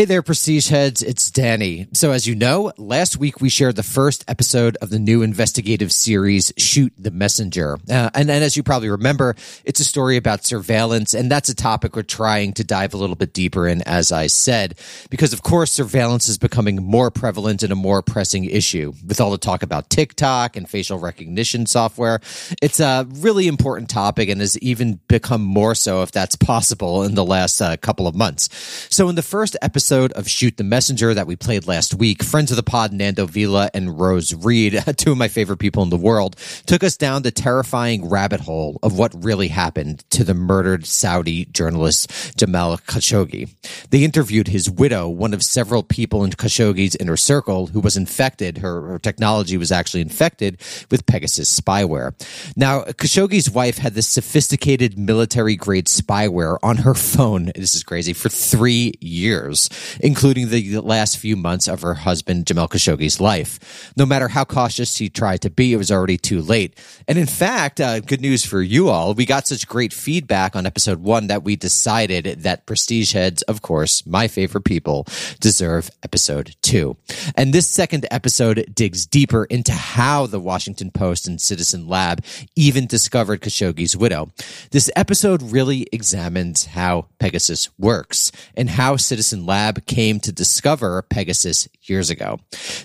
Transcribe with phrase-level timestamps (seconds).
[0.00, 1.02] Hey there, Prestige Heads.
[1.02, 1.86] It's Danny.
[1.92, 5.92] So, as you know, last week we shared the first episode of the new investigative
[5.92, 7.76] series, Shoot the Messenger.
[7.86, 11.54] Uh, and, and as you probably remember, it's a story about surveillance, and that's a
[11.54, 14.78] topic we're trying to dive a little bit deeper in, as I said,
[15.10, 18.94] because of course, surveillance is becoming more prevalent and a more pressing issue.
[19.06, 22.22] With all the talk about TikTok and facial recognition software,
[22.62, 27.16] it's a really important topic and has even become more so, if that's possible, in
[27.16, 28.48] the last uh, couple of months.
[28.88, 32.22] So, in the first episode, episode of Shoot the Messenger that we played last week,
[32.22, 35.90] friends of the pod, Nando Vila and Rose Reid, two of my favorite people in
[35.90, 40.32] the world, took us down the terrifying rabbit hole of what really happened to the
[40.32, 43.52] murdered Saudi journalist Jamal Khashoggi.
[43.90, 48.58] They interviewed his widow, one of several people in Khashoggi's inner circle who was infected.
[48.58, 50.60] Her, her technology was actually infected
[50.92, 52.14] with Pegasus spyware.
[52.54, 57.50] Now, Khashoggi's wife had this sophisticated military grade spyware on her phone.
[57.56, 59.68] This is crazy for three years
[60.00, 63.92] including the last few months of her husband Jamal Khashoggi's life.
[63.96, 66.78] No matter how cautious he tried to be, it was already too late.
[67.08, 70.66] And in fact, uh, good news for you all, we got such great feedback on
[70.66, 75.06] episode one that we decided that Prestige Heads, of course, my favorite people,
[75.40, 76.96] deserve episode two.
[77.34, 82.24] And this second episode digs deeper into how the Washington Post and Citizen Lab
[82.56, 84.30] even discovered Khashoggi's widow.
[84.70, 91.02] This episode really examines how Pegasus works and how Citizen Lab lab came to discover
[91.02, 92.38] Pegasus years ago.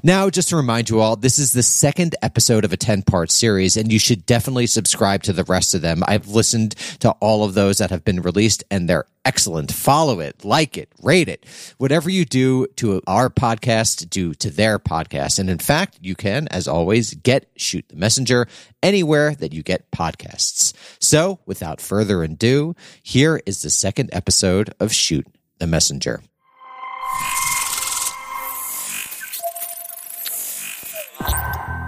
[0.04, 3.32] Now, just to remind you all, this is the second episode of a 10 part
[3.32, 6.04] series, and you should definitely subscribe to the rest of them.
[6.06, 9.72] I've listened to all of those that have been released, and they're excellent.
[9.72, 11.46] Follow it, like it, rate it.
[11.78, 15.40] Whatever you do to our podcast, do to their podcast.
[15.40, 18.48] And in fact, you can, as always, get Shoot the Messenger
[18.84, 20.74] anywhere that you get podcasts.
[21.00, 25.26] So without further ado, here is the second episode of Shoot
[25.58, 26.22] the Messenger.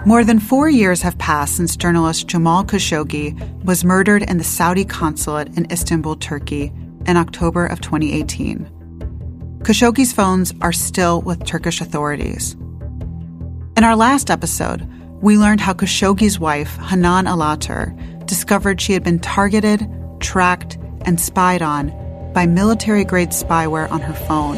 [0.08, 4.86] More than four years have passed since journalist Jamal Khashoggi was murdered in the Saudi
[4.86, 6.72] consulate in Istanbul, Turkey,
[7.06, 9.58] in October of 2018.
[9.58, 12.54] Khashoggi's phones are still with Turkish authorities.
[13.76, 14.88] In our last episode,
[15.20, 17.94] we learned how Khashoggi's wife, Hanan Alater,
[18.24, 19.86] discovered she had been targeted,
[20.20, 21.92] tracked, and spied on
[22.32, 24.56] by military grade spyware on her phone.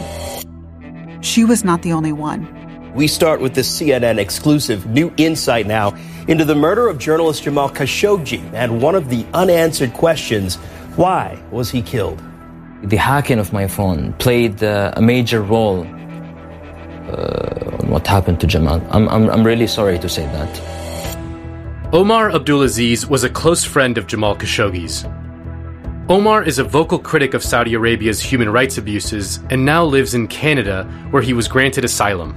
[1.20, 2.48] She was not the only one.
[2.94, 5.94] We start with the CNN exclusive new insight now
[6.26, 10.56] into the murder of journalist Jamal Khashoggi and one of the unanswered questions
[10.96, 12.20] why was he killed?
[12.82, 18.46] The hacking of my phone played uh, a major role uh, on what happened to
[18.46, 18.82] Jamal.
[18.90, 21.90] I'm, I'm, I'm really sorry to say that.
[21.92, 25.04] Omar Abdulaziz was a close friend of Jamal Khashoggi's.
[26.10, 30.26] Omar is a vocal critic of Saudi Arabia's human rights abuses and now lives in
[30.26, 30.82] Canada,
[31.12, 32.34] where he was granted asylum.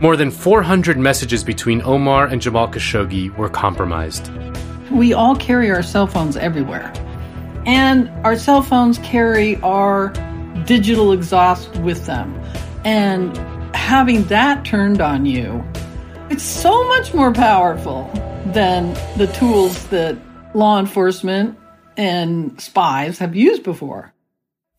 [0.00, 4.30] More than 400 messages between Omar and Jamal Khashoggi were compromised.
[4.90, 6.90] We all carry our cell phones everywhere.
[7.66, 10.08] And our cell phones carry our
[10.64, 12.34] digital exhaust with them.
[12.86, 13.36] And
[13.76, 15.62] having that turned on you,
[16.30, 18.10] it's so much more powerful
[18.54, 20.16] than the tools that
[20.54, 21.59] law enforcement
[21.96, 24.12] and spies have used before.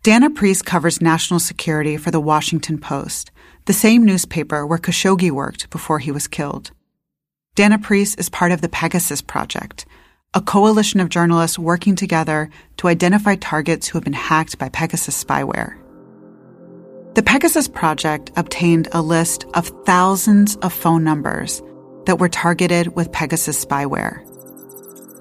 [0.03, 3.31] Dana Priest covers national security for the Washington Post,
[3.65, 6.71] the same newspaper where Khashoggi worked before he was killed.
[7.53, 9.85] Dana Priest is part of the Pegasus Project,
[10.33, 15.23] a coalition of journalists working together to identify targets who have been hacked by Pegasus
[15.23, 15.77] spyware.
[17.13, 21.61] The Pegasus Project obtained a list of thousands of phone numbers
[22.05, 24.25] that were targeted with Pegasus spyware.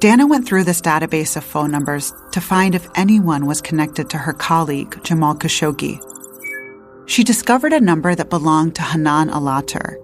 [0.00, 4.16] Dana went through this database of phone numbers to find if anyone was connected to
[4.16, 6.00] her colleague, Jamal Khashoggi.
[7.04, 9.98] She discovered a number that belonged to Hanan Alater,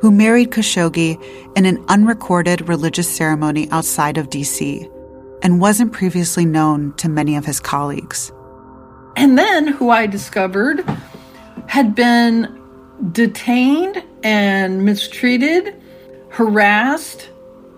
[0.00, 1.22] who married Khashoggi
[1.54, 4.90] in an unrecorded religious ceremony outside of DC
[5.42, 8.32] and wasn't previously known to many of his colleagues.
[9.16, 10.82] And then, who I discovered
[11.66, 12.58] had been
[13.12, 15.78] detained and mistreated,
[16.30, 17.28] harassed,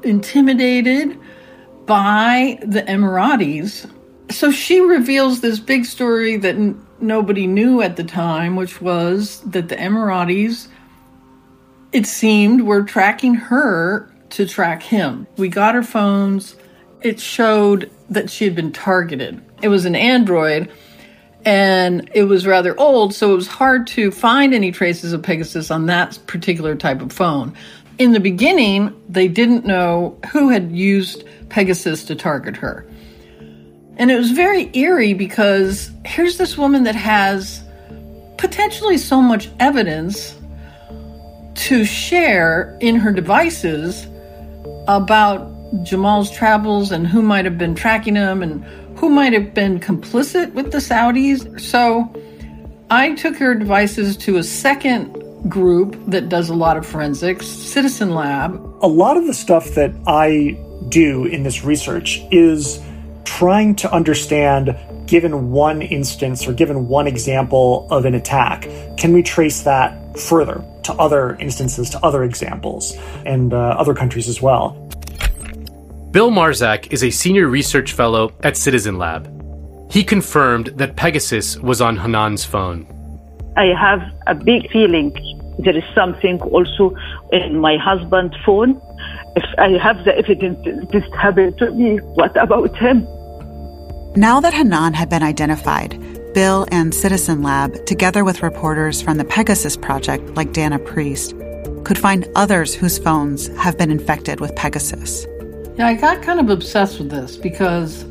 [0.04, 1.18] intimidated
[1.86, 3.90] by the Emiratis.
[4.30, 9.40] So she reveals this big story that n- nobody knew at the time, which was
[9.42, 10.68] that the Emiratis,
[11.92, 15.26] it seemed, were tracking her to track him.
[15.36, 16.56] We got her phones.
[17.02, 19.42] It showed that she had been targeted.
[19.62, 20.70] It was an Android
[21.44, 25.70] and it was rather old, so it was hard to find any traces of Pegasus
[25.70, 27.54] on that particular type of phone.
[27.98, 32.86] In the beginning, they didn't know who had used Pegasus to target her.
[33.96, 37.62] And it was very eerie because here's this woman that has
[38.38, 40.34] potentially so much evidence
[41.54, 44.06] to share in her devices
[44.88, 45.50] about
[45.84, 48.64] Jamal's travels and who might have been tracking him and
[48.98, 51.60] who might have been complicit with the Saudis.
[51.60, 52.12] So
[52.90, 55.14] I took her devices to a second
[55.48, 58.54] group that does a lot of forensics, Citizen Lab.
[58.82, 60.58] A lot of the stuff that I
[60.88, 62.80] do in this research is
[63.24, 64.76] trying to understand
[65.06, 70.64] given one instance or given one example of an attack, can we trace that further
[70.84, 72.96] to other instances, to other examples,
[73.26, 74.72] and uh, other countries as well?
[76.10, 79.30] Bill Marczak is a senior research fellow at Citizen Lab.
[79.90, 82.86] He confirmed that Pegasus was on Hanan's phone.
[83.56, 85.12] I have a big feeling
[85.58, 86.96] there is something also
[87.32, 88.80] in my husband's phone.
[89.36, 90.58] If I have the evidence
[90.92, 93.02] this happened to me, what about him?
[94.16, 95.98] Now that Hanan had been identified,
[96.34, 101.34] Bill and Citizen Lab, together with reporters from the Pegasus Project like Dana Priest,
[101.84, 105.26] could find others whose phones have been infected with Pegasus.
[105.76, 108.04] Yeah, I got kind of obsessed with this because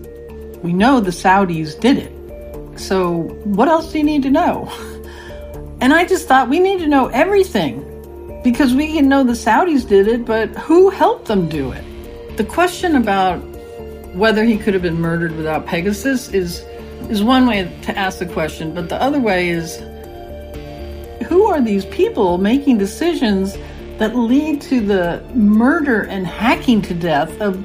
[0.62, 2.80] we know the Saudis did it.
[2.80, 4.72] So, what else do you need to know?
[5.82, 7.84] And I just thought we need to know everything
[8.44, 11.84] because we can know the Saudis did it, but who helped them do it?
[12.38, 13.38] The question about
[14.14, 16.64] whether he could have been murdered without Pegasus is
[17.10, 19.78] is one way to ask the question, but the other way is
[21.28, 23.58] who are these people making decisions
[23.98, 27.64] that lead to the murder and hacking to death of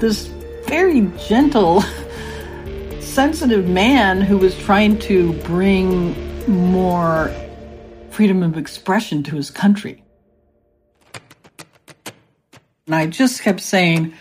[0.00, 0.26] this
[0.66, 1.82] very gentle,
[3.00, 6.14] sensitive man who was trying to bring
[6.48, 7.32] more
[8.10, 10.02] freedom of expression to his country.
[12.90, 14.14] And I just kept saying,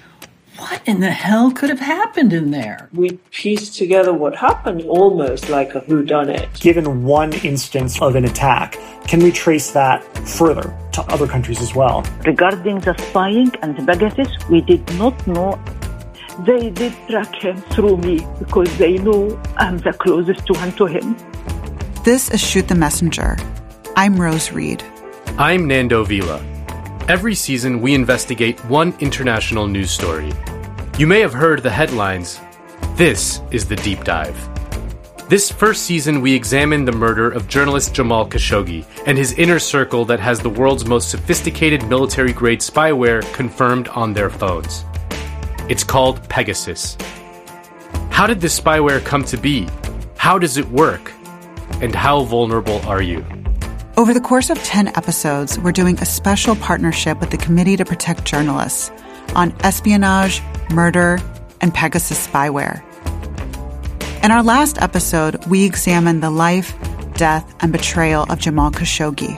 [0.58, 2.88] what in the hell could have happened in there?
[2.94, 6.60] We pieced together what happened almost like a whodunit.
[6.60, 8.78] Given one instance of an attack,
[9.08, 12.06] can we trace that further to other countries as well?
[12.28, 15.60] Regarding the spying and the Pegasus, we did not know.
[16.46, 21.18] They did track him through me because they know I'm the closest one to him.
[22.04, 23.36] This is Shoot the Messenger.
[23.96, 24.84] I'm Rose Reid.
[25.40, 26.59] I'm Nando Vila.
[27.10, 30.32] Every season, we investigate one international news story.
[31.00, 32.40] You may have heard the headlines.
[32.98, 34.38] This is the deep dive.
[35.28, 40.06] This first season, we examine the murder of journalist Jamal Khashoggi and his inner circle
[40.06, 44.86] that has the world's most sophisticated military grade spyware confirmed on their phones.
[45.68, 46.96] It's called Pegasus.
[48.12, 49.68] How did this spyware come to be?
[50.16, 51.12] How does it work?
[51.82, 53.26] And how vulnerable are you?
[54.00, 57.84] Over the course of 10 episodes, we're doing a special partnership with the Committee to
[57.84, 58.92] Protect Journalists
[59.36, 61.20] on espionage, murder,
[61.60, 62.82] and Pegasus spyware.
[64.24, 66.74] In our last episode, we examined the life,
[67.16, 69.38] death, and betrayal of Jamal Khashoggi.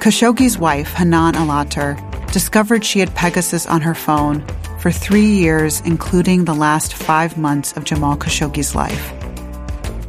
[0.00, 1.98] Khashoggi's wife, Hanan Alater,
[2.32, 4.42] discovered she had Pegasus on her phone
[4.80, 9.15] for three years, including the last five months of Jamal Khashoggi's life.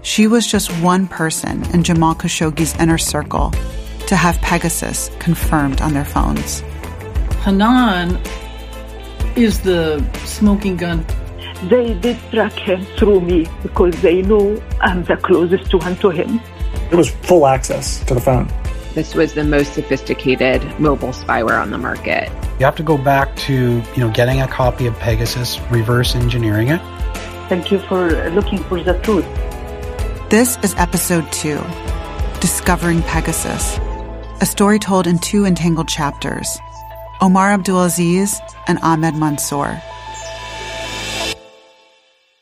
[0.07, 3.51] She was just one person in Jamal Khashoggi's inner circle
[4.07, 6.61] to have Pegasus confirmed on their phones.
[7.43, 8.17] Hanan
[9.35, 11.05] is the smoking gun.
[11.67, 16.39] They did track him through me because they know I'm the closest one to him.
[16.89, 18.47] It was full access to the phone.
[18.93, 22.31] This was the most sophisticated mobile spyware on the market.
[22.59, 26.69] You have to go back to, you know, getting a copy of Pegasus, reverse engineering
[26.69, 26.79] it.
[27.49, 29.25] Thank you for looking for the truth.
[30.29, 31.63] This is episode two
[32.41, 33.77] Discovering Pegasus,
[34.41, 36.57] a story told in two entangled chapters
[37.21, 39.81] Omar Abdulaziz and Ahmed Mansour.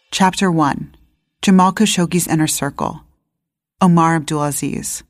[0.10, 0.96] Chapter 1
[1.44, 3.01] Jamal Khashoggi's Inner Circle
[3.80, 5.04] Omar Abdulaziz.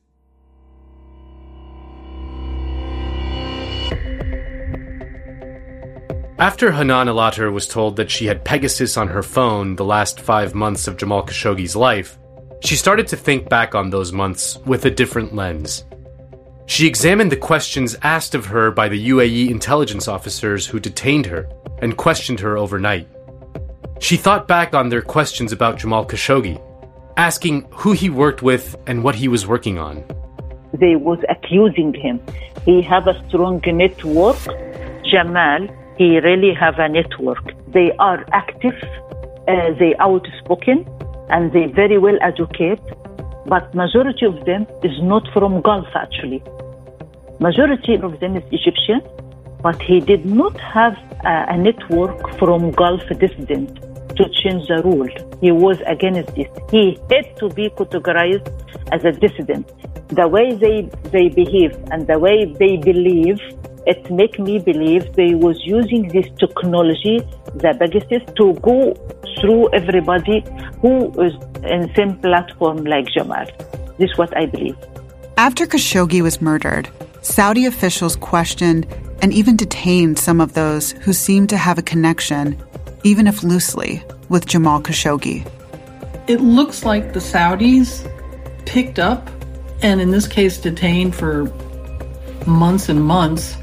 [6.38, 10.54] After Hanan Alater was told that she had Pegasus on her phone the last five
[10.54, 12.20] months of Jamal Khashoggi's life,
[12.62, 15.86] she started to think back on those months with a different lens.
[16.68, 21.48] She examined the questions asked of her by the UAE intelligence officers who detained her
[21.80, 23.08] and questioned her overnight.
[24.00, 26.60] She thought back on their questions about Jamal Khashoggi,
[27.18, 30.04] asking who he worked with and what he was working on.
[30.74, 32.20] They was accusing him.
[32.66, 34.38] He have a strong network.
[35.06, 37.44] Jamal, he really have a network.
[37.68, 38.76] They are active,
[39.48, 40.86] uh, they outspoken,
[41.30, 42.80] and they very well educated.
[43.46, 46.44] But majority of them is not from Gulf actually.
[47.40, 49.02] Majority of them is Egyptian,
[49.62, 53.80] but he did not have a, a network from Gulf dissident.
[54.16, 55.08] to change the rule.
[55.42, 56.48] He was against this.
[56.72, 58.48] He had to be categorized
[58.92, 59.72] as a dissident.
[60.10, 63.40] The way they, they behave and the way they believe,
[63.86, 67.20] it make me believe they was using this technology,
[67.56, 68.94] the Pegasus, to go
[69.40, 70.44] through everybody
[70.82, 73.46] who is in same platform like Jamal.
[73.98, 74.78] This is what I believe.
[75.38, 76.90] After Khashoggi was murdered,
[77.22, 78.88] Saudi officials questioned
[79.22, 82.62] and even detained some of those who seemed to have a connection,
[83.04, 85.50] even if loosely, with Jamal Khashoggi.
[86.28, 88.10] It looks like the Saudis
[88.66, 89.30] picked up
[89.82, 91.52] and, in this case, detained for
[92.46, 93.58] months and months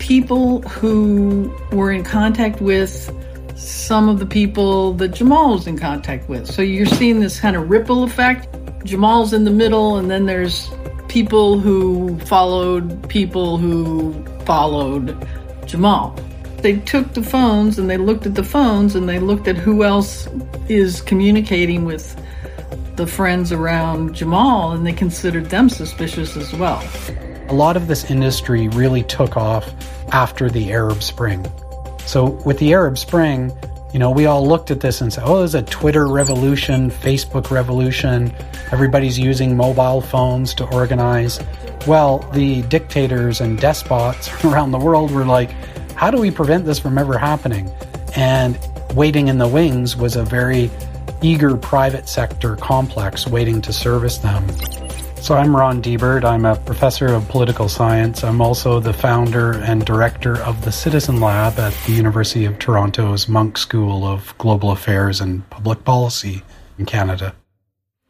[0.00, 3.14] people who were in contact with
[3.60, 6.46] some of the people that Jamal was in contact with.
[6.46, 8.48] So you're seeing this kind of ripple effect.
[8.84, 10.70] Jamal's in the middle, and then there's
[11.08, 15.16] people who followed people who followed
[15.66, 16.16] Jamal.
[16.58, 19.82] They took the phones and they looked at the phones and they looked at who
[19.82, 20.28] else
[20.68, 22.16] is communicating with
[22.96, 26.82] the friends around Jamal and they considered them suspicious as well.
[27.48, 29.72] A lot of this industry really took off
[30.12, 31.44] after the Arab Spring.
[32.10, 33.52] So, with the Arab Spring,
[33.92, 37.52] you know, we all looked at this and said, oh, there's a Twitter revolution, Facebook
[37.52, 38.34] revolution.
[38.72, 41.38] Everybody's using mobile phones to organize.
[41.86, 45.52] Well, the dictators and despots around the world were like,
[45.94, 47.70] how do we prevent this from ever happening?
[48.16, 48.58] And
[48.96, 50.68] waiting in the wings was a very
[51.22, 54.48] eager private sector complex waiting to service them.
[55.22, 56.24] So I'm Ron Deibert.
[56.24, 58.24] I'm a professor of political science.
[58.24, 63.28] I'm also the founder and director of the Citizen Lab at the University of Toronto's
[63.28, 66.42] Munk School of Global Affairs and Public Policy
[66.78, 67.34] in Canada.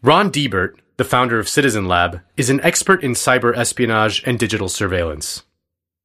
[0.03, 4.69] Ron Deibert, the founder of Citizen Lab, is an expert in cyber espionage and digital
[4.69, 5.43] surveillance.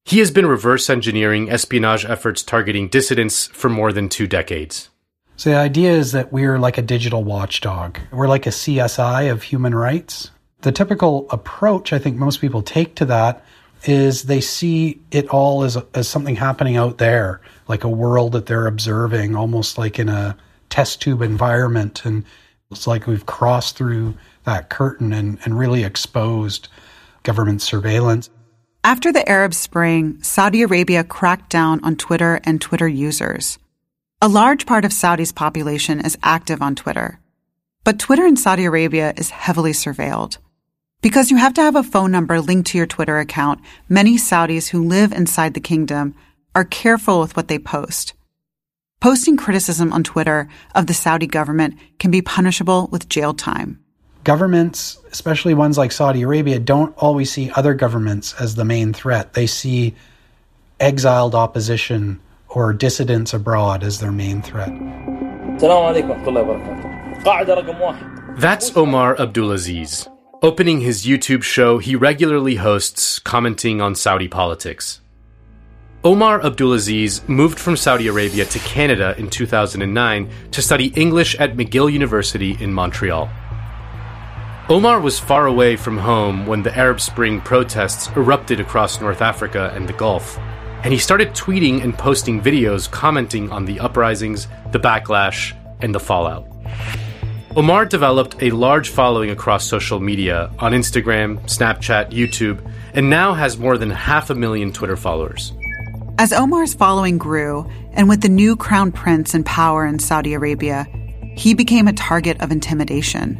[0.05, 4.89] He has been reverse engineering espionage efforts targeting dissidents for more than two decades.
[5.37, 7.99] So the idea is that we're like a digital watchdog.
[8.11, 10.31] We're like a CSI of human rights
[10.65, 13.45] the typical approach I think most people take to that
[13.83, 18.47] is they see it all as, as something happening out there, like a world that
[18.47, 20.35] they're observing, almost like in a
[20.69, 22.03] test tube environment.
[22.03, 22.25] And
[22.71, 26.67] it's like we've crossed through that curtain and, and really exposed
[27.21, 28.31] government surveillance.
[28.83, 33.59] After the Arab Spring, Saudi Arabia cracked down on Twitter and Twitter users.
[34.19, 37.19] A large part of Saudi's population is active on Twitter.
[37.83, 40.39] But Twitter in Saudi Arabia is heavily surveilled.
[41.05, 44.69] Because you have to have a phone number linked to your Twitter account, many Saudis
[44.69, 46.15] who live inside the kingdom
[46.55, 48.15] are careful with what they post.
[49.01, 53.79] Posting criticism on Twitter of the Saudi government can be punishable with jail time.
[54.23, 59.33] Governments, especially ones like Saudi Arabia, don't always see other governments as the main threat.
[59.33, 59.93] They see
[60.79, 62.19] exiled opposition
[62.49, 64.73] or dissidents abroad as their main threat.
[68.39, 70.14] That's Omar Abdulaziz,
[70.45, 75.01] Opening his YouTube show, he regularly hosts commenting on Saudi politics.
[76.03, 81.91] Omar Abdulaziz moved from Saudi Arabia to Canada in 2009 to study English at McGill
[81.91, 83.27] University in Montreal.
[84.69, 89.73] Omar was far away from home when the Arab Spring protests erupted across North Africa
[89.73, 90.37] and the Gulf,
[90.83, 95.99] and he started tweeting and posting videos commenting on the uprisings, the backlash, and the
[95.99, 96.45] fallout.
[97.57, 102.59] Omar developed a large following across social media on Instagram, Snapchat, YouTube,
[102.93, 105.53] and now has more than half a million Twitter followers.
[106.17, 110.85] As Omar's following grew, and with the new crown prince in power in Saudi Arabia,
[111.37, 113.37] he became a target of intimidation.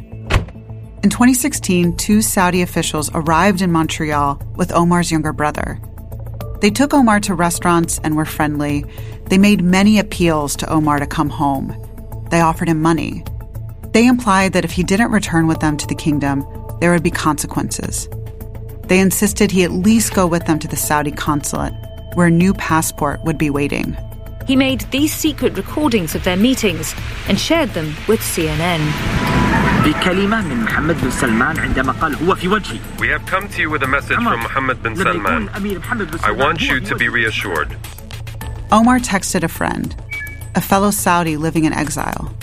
[1.02, 5.78] In 2016, two Saudi officials arrived in Montreal with Omar's younger brother.
[6.62, 8.86] They took Omar to restaurants and were friendly.
[9.26, 11.76] They made many appeals to Omar to come home.
[12.30, 13.22] They offered him money.
[13.96, 16.44] They implied that if he didn't return with them to the kingdom,
[16.80, 18.10] there would be consequences.
[18.88, 21.72] They insisted he at least go with them to the Saudi consulate,
[22.12, 23.96] where a new passport would be waiting.
[24.46, 26.94] He made these secret recordings of their meetings
[27.26, 28.80] and shared them with CNN.
[33.00, 35.48] We have come to you with a message from Mohammed bin Salman.
[36.22, 37.74] I want you to be reassured.
[38.70, 39.96] Omar texted a friend,
[40.54, 42.36] a fellow Saudi living in exile.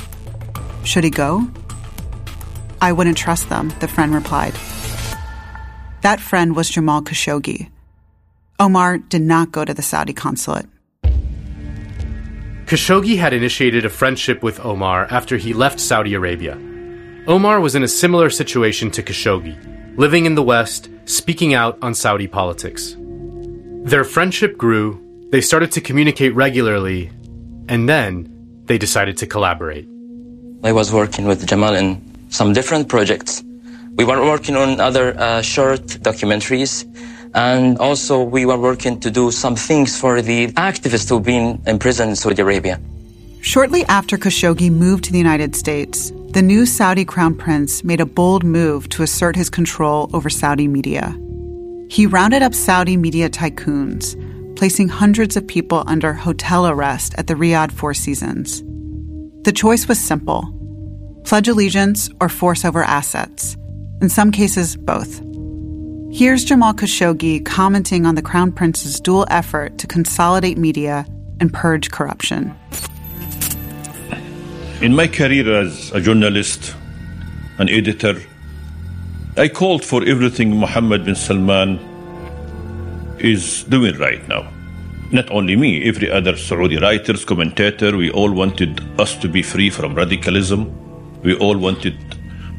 [0.83, 1.47] Should he go?
[2.81, 4.53] I wouldn't trust them, the friend replied.
[6.01, 7.69] That friend was Jamal Khashoggi.
[8.59, 10.67] Omar did not go to the Saudi consulate.
[12.65, 16.55] Khashoggi had initiated a friendship with Omar after he left Saudi Arabia.
[17.27, 21.93] Omar was in a similar situation to Khashoggi, living in the West, speaking out on
[21.93, 22.97] Saudi politics.
[23.83, 24.99] Their friendship grew,
[25.29, 27.11] they started to communicate regularly,
[27.69, 28.27] and then
[28.65, 29.87] they decided to collaborate.
[30.65, 33.43] I was working with Jamal in some different projects.
[33.97, 36.85] We were working on other uh, short documentaries,
[37.35, 42.11] and also we were working to do some things for the activists who've been imprisoned
[42.11, 42.79] in Saudi Arabia.
[43.41, 48.05] Shortly after Khashoggi moved to the United States, the new Saudi crown prince made a
[48.05, 51.13] bold move to assert his control over Saudi media.
[51.89, 54.15] He rounded up Saudi media tycoons,
[54.55, 58.63] placing hundreds of people under hotel arrest at the Riyadh Four Seasons.
[59.43, 60.47] The choice was simple
[61.25, 63.57] pledge allegiance or force over assets,
[64.01, 65.21] in some cases, both.
[66.13, 71.05] Here's Jamal Khashoggi commenting on the Crown Prince's dual effort to consolidate media
[71.41, 72.55] and purge corruption.
[74.81, 76.75] In my career as a journalist,
[77.57, 78.21] an editor,
[79.35, 81.79] I called for everything Mohammed bin Salman
[83.19, 84.52] is doing right now.
[85.13, 89.69] Not only me, every other Saudi writers, commentator, we all wanted us to be free
[89.69, 90.73] from radicalism.
[91.21, 91.95] We all wanted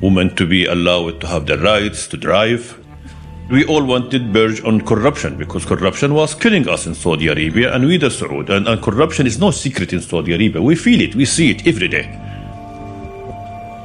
[0.01, 2.79] women to be allowed to have their rights to drive.
[3.51, 7.87] We all wanted purge on corruption because corruption was killing us in Saudi Arabia and
[7.87, 8.53] we the Saudi.
[8.53, 10.63] And, and corruption is no secret in Saudi Arabia.
[10.63, 12.07] We feel it, we see it every day.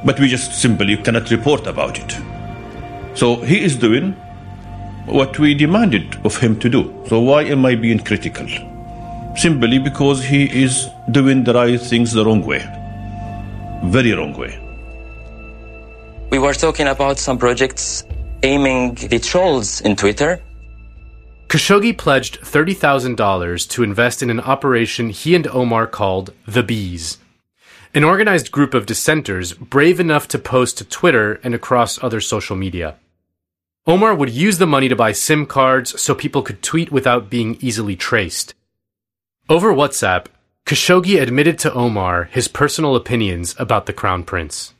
[0.04, 2.16] But we just simply cannot report about it.
[3.18, 4.14] So he is doing
[5.10, 7.04] what we demanded of him to do.
[7.08, 8.46] So why am I being critical?
[9.36, 12.60] Simply because he is doing the right things the wrong way.
[13.84, 14.58] Very wrong way.
[16.30, 18.04] We were talking about some projects
[18.42, 20.40] aiming the trolls in Twitter.
[21.48, 27.18] Khashoggi pledged $30,000 to invest in an operation he and Omar called The Bees,
[27.92, 32.54] an organized group of dissenters brave enough to post to Twitter and across other social
[32.54, 32.96] media.
[33.86, 37.56] Omar would use the money to buy SIM cards so people could tweet without being
[37.60, 38.54] easily traced.
[39.48, 40.26] Over WhatsApp,
[40.66, 44.74] Khashoggi admitted to Omar his personal opinions about the Crown Prince.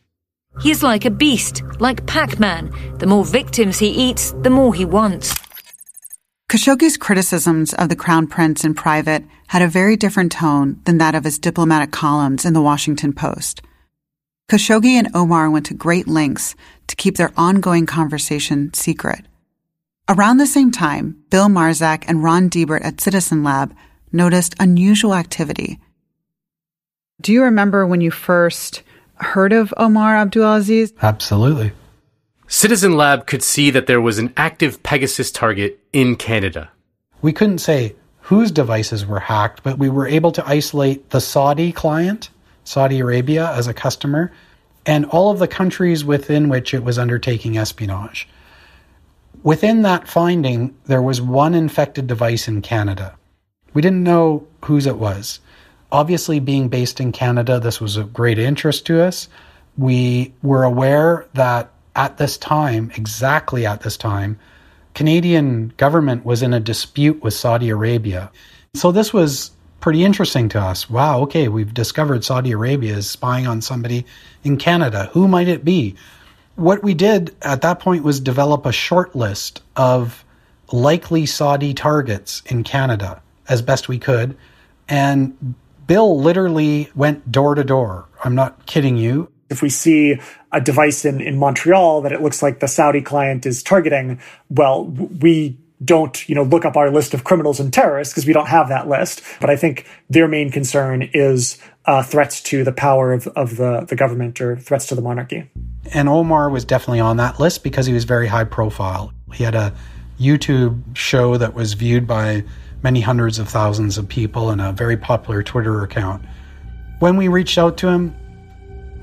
[0.61, 2.71] He's like a beast, like Pac Man.
[2.99, 5.35] The more victims he eats, the more he wants.
[6.50, 11.14] Khashoggi's criticisms of the Crown Prince in private had a very different tone than that
[11.14, 13.62] of his diplomatic columns in the Washington Post.
[14.50, 16.56] Khashoggi and Omar went to great lengths
[16.88, 19.24] to keep their ongoing conversation secret.
[20.08, 23.72] Around the same time, Bill Marczak and Ron Deibert at Citizen Lab
[24.10, 25.78] noticed unusual activity.
[27.20, 28.82] Do you remember when you first
[29.14, 30.94] heard of Omar Abdulaziz?
[31.00, 31.70] Absolutely.
[32.48, 36.70] Citizen Lab could see that there was an active Pegasus target in Canada.
[37.22, 41.70] We couldn't say whose devices were hacked, but we were able to isolate the Saudi
[41.70, 42.30] client,
[42.70, 44.30] Saudi Arabia, as a customer,
[44.87, 48.28] and all of the countries within which it was undertaking espionage.
[49.42, 53.16] Within that finding, there was one infected device in Canada.
[53.74, 55.40] We didn't know whose it was.
[55.90, 59.28] Obviously, being based in Canada, this was of great interest to us.
[59.76, 64.38] We were aware that at this time, exactly at this time,
[64.94, 68.30] Canadian government was in a dispute with Saudi Arabia.
[68.74, 69.50] So this was
[69.81, 70.88] pretty interesting to us.
[70.88, 74.07] Wow, okay, we've discovered Saudi Arabia is spying on somebody
[74.45, 75.11] in Canada.
[75.12, 75.97] Who might it be?
[76.57, 80.25] What we did at that point was develop a short list of
[80.73, 84.37] likely Saudi targets in Canada as best we could.
[84.88, 85.55] And
[85.87, 88.09] Bill literally went door to door.
[88.23, 89.31] I'm not kidding you.
[89.49, 90.21] If we see
[90.53, 94.85] a device in, in Montreal that it looks like the Saudi client is targeting, well,
[94.85, 98.49] we don't, you know, look up our list of criminals and terrorists because we don't
[98.49, 99.23] have that list.
[99.40, 103.87] But I think their main concern is uh, threats to the power of, of the,
[103.88, 105.51] the government or threats to the monarchy.
[105.93, 109.12] And Omar was definitely on that list because he was very high profile.
[109.33, 109.75] He had a
[110.21, 112.45] YouTube show that was viewed by
[112.83, 116.25] many hundreds of thousands of people and a very popular Twitter account.
[116.99, 118.14] When we reached out to him,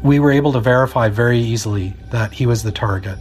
[0.03, 3.17] we were able to verify very easily that he was the target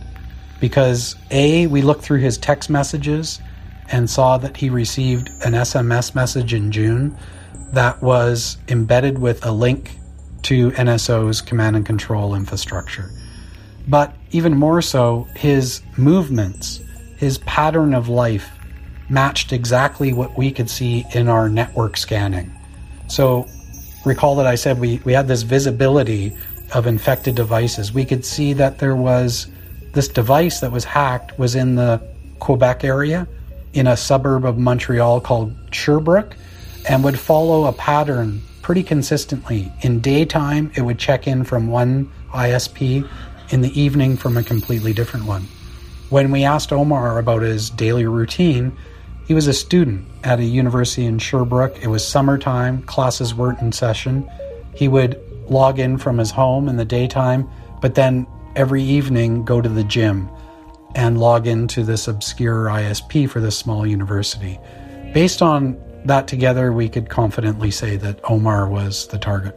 [0.61, 3.41] because A, we looked through his text messages
[3.91, 7.17] and saw that he received an SMS message in June
[7.73, 9.99] that was embedded with a link
[10.43, 13.11] to NSO's command and control infrastructure.
[13.89, 16.81] But even more so, his movements,
[17.17, 18.51] his pattern of life
[19.09, 22.53] matched exactly what we could see in our network scanning.
[23.09, 23.49] So
[24.05, 26.37] recall that I said we, we had this visibility
[26.75, 27.93] of infected devices.
[27.93, 29.47] We could see that there was
[29.97, 32.01] this device that was hacked was in the
[32.39, 33.27] Quebec area
[33.73, 36.37] in a suburb of Montreal called Sherbrooke
[36.87, 39.73] and would follow a pattern pretty consistently.
[39.81, 43.09] In daytime, it would check in from one ISP,
[43.49, 45.47] in the evening, from a completely different one.
[46.11, 48.77] When we asked Omar about his daily routine,
[49.27, 51.83] he was a student at a university in Sherbrooke.
[51.83, 54.29] It was summertime, classes weren't in session.
[54.75, 57.49] He would log in from his home in the daytime,
[57.81, 58.27] but then
[58.57, 60.29] every evening go to the gym
[60.95, 64.59] and log into this obscure ISP for this small university.
[65.13, 69.55] Based on that together, we could confidently say that Omar was the target.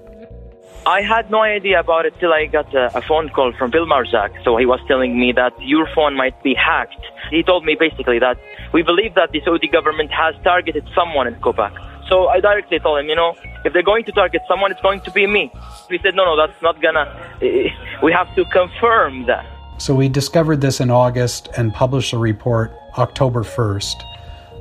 [0.86, 3.86] I had no idea about it till I got a, a, phone call from Bill
[3.86, 4.44] Marczak.
[4.44, 7.06] So he was telling me that your phone might be hacked.
[7.30, 8.38] He told me basically that
[8.74, 11.74] we believe that the Saudi government has targeted someone in Quebec.
[12.08, 15.02] So I directly told him, you know, if they're going to target someone, it's going
[15.02, 15.52] to be me.
[15.90, 17.70] We said, no, no, that's not gonna, eh,
[18.02, 19.46] we have to confirm that.
[19.80, 23.96] So we discovered this in August and published a report October 1st.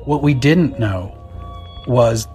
[0.05, 1.15] What we didn't know
[1.87, 2.27] was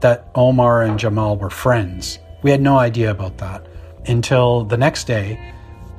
[0.00, 2.18] that Omar and Jamal were friends.
[2.42, 3.66] We had no idea about that
[4.06, 5.38] until the next day,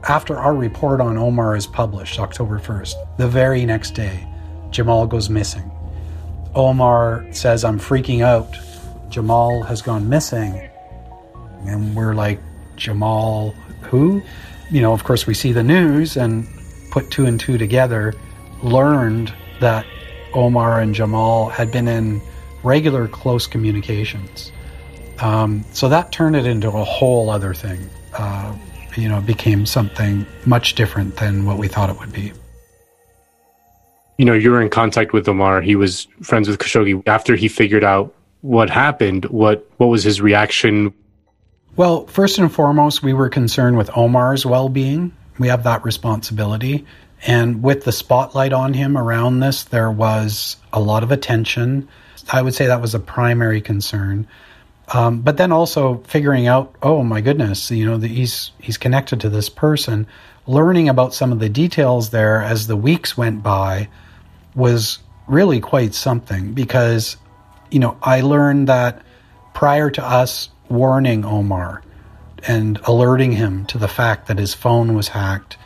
[0.04, 2.96] after our report on Omar is published, October 1st.
[3.18, 4.28] The very next day,
[4.72, 5.70] Jamal goes missing.
[6.56, 8.58] Omar says, I'm freaking out.
[9.12, 10.70] Jamal has gone missing.
[11.68, 12.40] And we're like,
[12.76, 14.22] Jamal, who?
[14.72, 16.48] You know, of course, we see the news and
[16.90, 18.14] put two and two together,
[18.64, 19.86] learned that
[20.34, 22.22] Omar and Jamal had been in
[22.64, 24.52] regular close communications.
[25.20, 27.90] Um, so that turned it into a whole other thing.
[28.14, 28.56] Uh,
[28.98, 32.34] you know, became something much different than what we thought it would be.
[34.18, 35.62] You know, you were in contact with Omar.
[35.62, 37.02] He was friends with Khashoggi.
[37.08, 40.94] After he figured out what happened, what what was his reaction?
[41.76, 45.14] Well, first and foremost, we were concerned with Omar's well-being.
[45.40, 46.86] We have that responsibility.
[47.26, 51.88] And with the spotlight on him around this, there was a lot of attention.
[52.32, 54.28] I would say that was a primary concern.
[54.94, 59.22] Um, but then also figuring out, oh my goodness, you know, the, he's he's connected
[59.22, 60.08] to this person.
[60.48, 63.88] Learning about some of the details there as the weeks went by
[64.56, 67.16] was really quite something because,
[67.72, 69.02] you know, I learned that
[69.54, 71.82] prior to us warning Omar
[72.48, 75.58] and alerting him to the fact that his phone was hacked,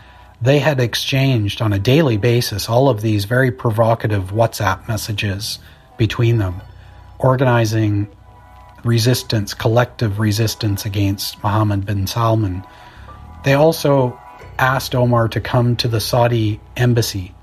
[0.41, 5.59] they had exchanged on a daily basis all of these very provocative WhatsApp messages
[5.97, 6.61] between them,
[7.19, 8.07] organizing
[8.83, 12.63] resistance, collective resistance against Mohammed bin Salman.
[13.43, 14.19] They also
[14.59, 17.33] asked Omar to come to the Saudi embassy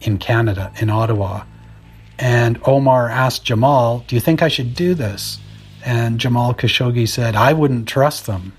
[0.00, 1.44] in Canada, in Ottawa.
[2.18, 5.38] And Omar asked Jamal, Do you think I should do this?
[5.84, 8.52] And Jamal Khashoggi said, I wouldn't trust them.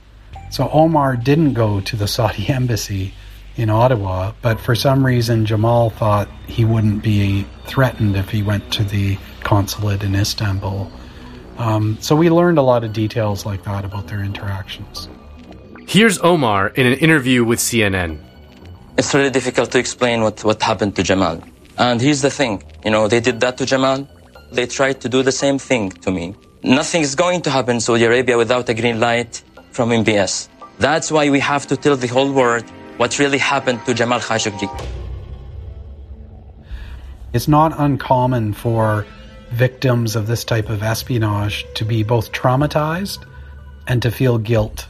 [0.49, 3.13] So Omar didn't go to the Saudi embassy
[3.57, 8.71] in Ottawa, but for some reason Jamal thought he wouldn't be threatened if he went
[8.73, 10.89] to the consulate in Istanbul.
[11.57, 15.09] Um, so we learned a lot of details like that about their interactions.
[15.87, 18.19] Here's Omar in an interview with CNN.
[18.97, 21.41] It's really difficult to explain what, what happened to Jamal.
[21.79, 24.05] And here's the thing you know, they did that to Jamal,
[24.51, 26.35] they tried to do the same thing to me.
[26.61, 30.49] Nothing is going to happen in Saudi Arabia without a green light from MBS.
[30.77, 34.69] That's why we have to tell the whole world what really happened to Jamal Khashoggi.
[37.31, 39.05] It's not uncommon for
[39.51, 43.25] victims of this type of espionage to be both traumatized
[43.87, 44.87] and to feel guilt.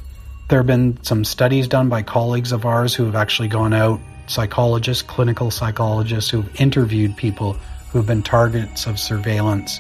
[0.48, 4.00] There have been some studies done by colleagues of ours who have actually gone out,
[4.30, 7.54] psychologists, clinical psychologists, who've interviewed people
[7.92, 9.80] who've been targets of surveillance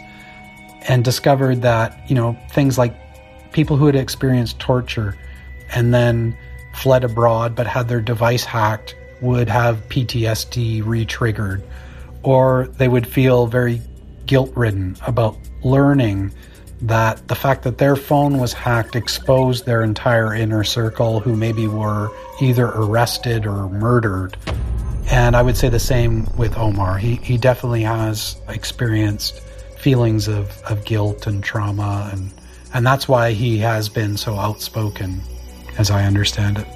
[0.87, 2.95] and discovered that, you know, things like
[3.51, 5.15] people who had experienced torture
[5.73, 6.35] and then
[6.73, 11.63] fled abroad but had their device hacked would have PTSD re triggered,
[12.23, 13.81] or they would feel very
[14.25, 16.31] guilt ridden about learning
[16.81, 21.67] that the fact that their phone was hacked exposed their entire inner circle who maybe
[21.67, 22.09] were
[22.41, 24.37] either arrested or murdered.
[25.11, 26.97] And I would say the same with Omar.
[26.97, 29.41] He, he definitely has experienced
[29.77, 32.31] feelings of, of guilt and trauma, and,
[32.73, 35.21] and that's why he has been so outspoken,
[35.77, 36.67] as I understand it.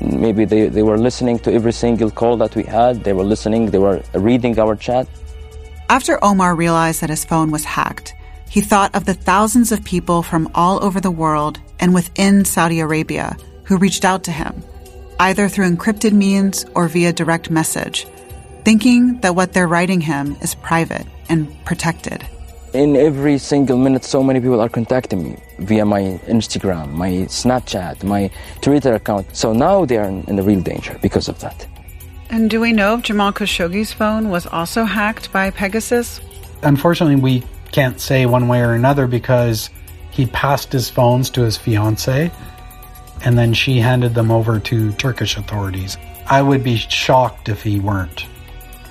[0.00, 3.70] Maybe they, they were listening to every single call that we had, they were listening,
[3.70, 5.06] they were reading our chat.
[5.88, 8.14] After Omar realized that his phone was hacked,
[8.54, 12.78] he thought of the thousands of people from all over the world and within Saudi
[12.78, 14.62] Arabia who reached out to him,
[15.18, 18.06] either through encrypted means or via direct message,
[18.64, 22.24] thinking that what they're writing him is private and protected.
[22.72, 28.04] In every single minute, so many people are contacting me via my Instagram, my Snapchat,
[28.04, 29.26] my Twitter account.
[29.34, 31.66] So now they are in, in real danger because of that.
[32.30, 36.20] And do we know if Jamal Khashoggi's phone was also hacked by Pegasus?
[36.62, 37.42] Unfortunately, we
[37.74, 39.68] can't say one way or another because
[40.12, 42.30] he passed his phones to his fiancee
[43.24, 45.98] and then she handed them over to Turkish authorities.
[46.26, 48.26] I would be shocked if he weren't,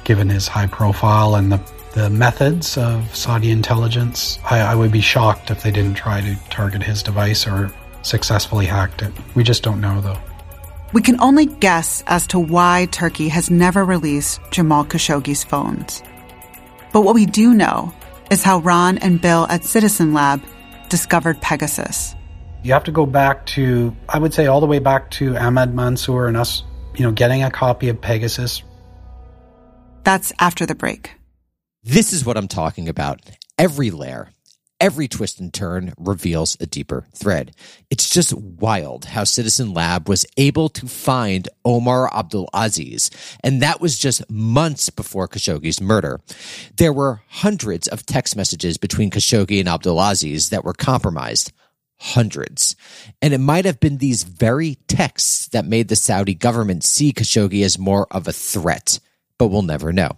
[0.04, 1.62] given his high profile and the
[1.94, 4.40] the methods of Saudi intelligence.
[4.44, 8.66] I, I would be shocked if they didn't try to target his device or successfully
[8.66, 9.14] hacked it.
[9.36, 10.18] We just don't know, though.
[10.92, 16.02] We can only guess as to why Turkey has never released Jamal Khashoggi's phones.
[16.92, 17.94] But what we do know
[18.32, 20.42] is how Ron and Bill at Citizen Lab
[20.90, 22.16] discovered Pegasus.
[22.64, 25.74] You have to go back to, I would say, all the way back to Ahmed
[25.74, 26.64] Mansour and us,
[26.96, 28.64] you know, getting a copy of Pegasus.
[30.04, 31.12] That's after the break.
[31.84, 33.22] This is what I'm talking about.
[33.58, 34.30] Every layer,
[34.84, 37.56] every twist and turn reveals a deeper thread.
[37.90, 43.10] It's just wild how Citizen Lab was able to find Omar Abdulaziz,
[43.46, 46.20] and that was just months before Khashoggi's murder.
[46.76, 51.54] There were hundreds of text messages between Khashoggi and Abdulaziz that were compromised.
[51.98, 52.76] Hundreds.
[53.22, 57.64] And it might have been these very texts that made the Saudi government see Khashoggi
[57.64, 59.00] as more of a threat,
[59.38, 60.18] but we'll never know.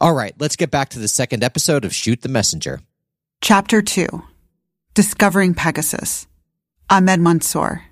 [0.00, 2.82] All right, let's get back to the second episode of Shoot the Messenger.
[3.42, 4.06] Chapter 2
[4.92, 6.26] Discovering Pegasus
[6.90, 7.82] Ahmed Mansour.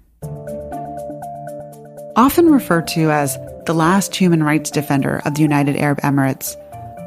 [2.17, 6.55] Often referred to as the last human rights defender of the United Arab Emirates,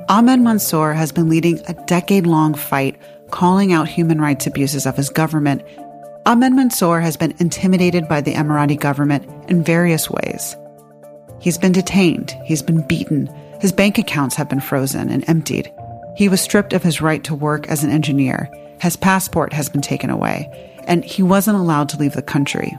[0.10, 3.00] Ahmed Mansour has been leading a decade long fight
[3.30, 5.62] calling out human rights abuses of his government.
[6.26, 10.58] Ahmed Mansour has been intimidated by the Emirati government in various ways.
[11.40, 13.28] He's been detained, he's been beaten,
[13.62, 15.72] his bank accounts have been frozen and emptied.
[16.16, 18.50] He was stripped of his right to work as an engineer.
[18.82, 20.50] His passport has been taken away,
[20.86, 22.76] and he wasn't allowed to leave the country.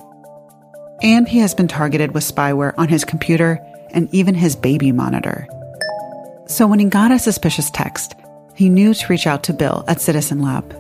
[1.03, 3.59] And he has been targeted with spyware on his computer
[3.91, 5.47] and even his baby monitor.
[6.47, 8.15] So when he got a suspicious text,
[8.55, 10.73] he knew to reach out to Bill at Citizen Lab.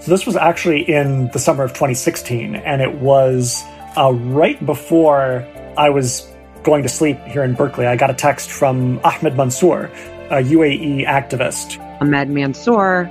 [0.00, 3.62] So this was actually in the summer of 2016, and it was
[3.96, 5.46] uh, right before
[5.76, 6.26] I was
[6.62, 7.86] going to sleep here in Berkeley.
[7.86, 9.90] I got a text from Ahmed Mansour,
[10.30, 11.78] a UAE activist.
[12.00, 13.04] Ahmed Mansour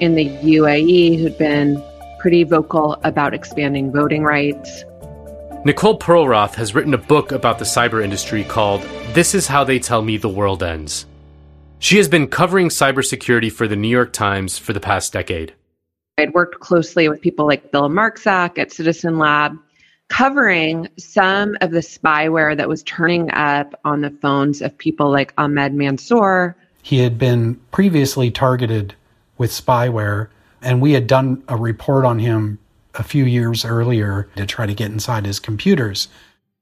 [0.00, 1.82] in the UAE, who'd been
[2.18, 4.84] pretty vocal about expanding voting rights.
[5.64, 8.82] Nicole Perlroth has written a book about the cyber industry called
[9.12, 11.06] This Is How They Tell Me the World Ends.
[11.78, 15.54] She has been covering cybersecurity for the New York Times for the past decade.
[16.18, 19.56] I'd worked closely with people like Bill Marczak at Citizen Lab,
[20.08, 25.32] covering some of the spyware that was turning up on the phones of people like
[25.38, 28.94] Ahmed Mansour, he had been previously targeted
[29.38, 30.28] with spyware,
[30.60, 32.58] and we had done a report on him
[32.94, 36.08] a few years earlier to try to get inside his computers.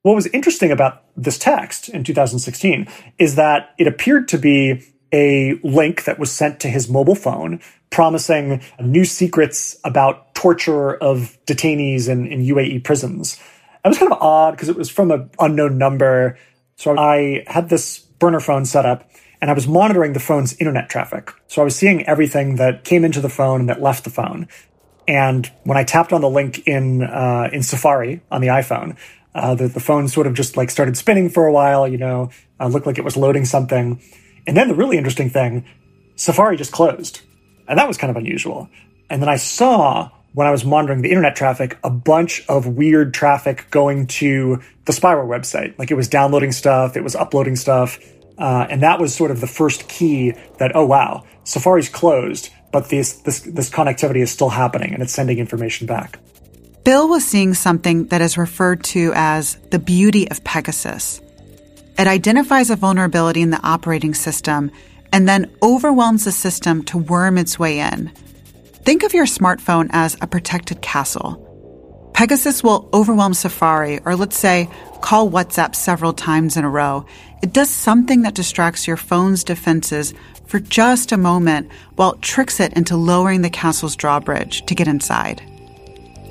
[0.03, 2.87] What was interesting about this text in 2016
[3.19, 7.61] is that it appeared to be a link that was sent to his mobile phone
[7.91, 13.41] promising new secrets about torture of detainees in, in UAE prisons.
[13.85, 16.39] It was kind of odd because it was from an unknown number.
[16.77, 19.11] So I had this burner phone set up
[19.43, 21.33] and I was monitoring the phone's internet traffic.
[21.49, 24.47] So I was seeing everything that came into the phone and that left the phone.
[25.09, 28.97] And when I tapped on the link in uh, in Safari on the iPhone,
[29.35, 31.89] uh, the, the phone sort of just like started spinning for a while.
[31.89, 34.01] You know, uh, looked like it was loading something.
[34.47, 35.65] And then the really interesting thing,
[36.15, 37.21] Safari just closed,
[37.67, 38.69] and that was kind of unusual.
[39.11, 43.13] And then I saw when I was monitoring the internet traffic, a bunch of weird
[43.13, 45.77] traffic going to the spyware website.
[45.81, 47.99] Like it was downloading stuff, it was uploading stuff.
[48.43, 52.89] Uh, and that was sort of the first key that, oh, wow, Safari's closed, but
[52.89, 56.19] this, this, this connectivity is still happening and it's sending information back.
[56.83, 61.21] Bill was seeing something that is referred to as the beauty of Pegasus.
[61.97, 64.73] It identifies a vulnerability in the operating system
[65.13, 68.09] and then overwhelms the system to worm its way in.
[68.83, 71.52] Think of your smartphone as a protected castle.
[72.12, 74.68] Pegasus will overwhelm Safari, or let's say,
[75.01, 77.05] call WhatsApp several times in a row.
[77.42, 80.14] It does something that distracts your phone's defenses
[80.46, 84.87] for just a moment while it tricks it into lowering the castle's drawbridge to get
[84.87, 85.42] inside.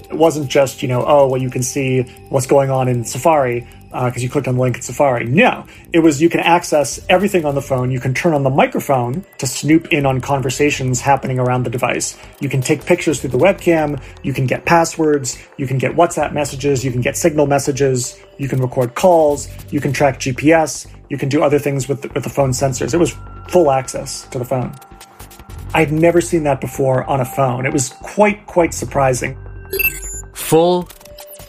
[0.10, 3.68] It wasn't just, you know, oh, well, you can see what's going on in Safari
[3.92, 5.26] because uh, you clicked on the link in Safari.
[5.26, 7.92] No, it was you can access everything on the phone.
[7.92, 12.18] You can turn on the microphone to snoop in on conversations happening around the device.
[12.40, 14.02] You can take pictures through the webcam.
[14.24, 15.38] You can get passwords.
[15.58, 16.86] You can get WhatsApp messages.
[16.86, 18.18] You can get signal messages.
[18.38, 19.50] You can record calls.
[19.72, 20.88] You can track GPS.
[21.10, 22.94] You can do other things with the, with the phone sensors.
[22.94, 23.14] It was
[23.50, 24.74] full access to the phone.
[25.74, 27.66] I'd never seen that before on a phone.
[27.66, 29.38] It was quite, quite surprising.
[30.34, 30.88] Full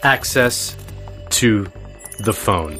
[0.03, 0.75] access
[1.31, 1.71] to
[2.19, 2.79] the phone.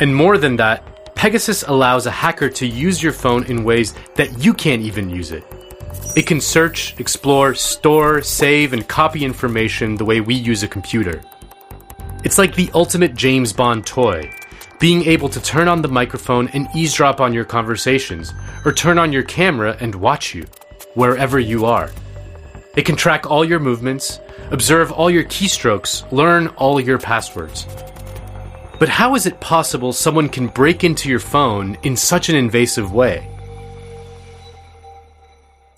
[0.00, 4.44] And more than that, Pegasus allows a hacker to use your phone in ways that
[4.44, 5.44] you can't even use it.
[6.16, 11.22] It can search, explore, store, save, and copy information the way we use a computer.
[12.24, 14.30] It's like the ultimate James Bond toy,
[14.80, 18.32] being able to turn on the microphone and eavesdrop on your conversations,
[18.64, 20.46] or turn on your camera and watch you,
[20.94, 21.90] wherever you are.
[22.76, 27.66] It can track all your movements, observe all your keystrokes, learn all your passwords.
[28.78, 32.92] But how is it possible someone can break into your phone in such an invasive
[32.92, 33.30] way?